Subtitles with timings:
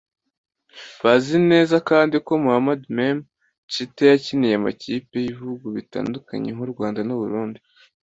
[1.01, 3.23] Bazi neza kandi ko Mohamed "Mémé"
[3.71, 7.59] Tchite yakiniye amakipe y’ibihugu bitandukanye nk’u Rwanda n’u Burundi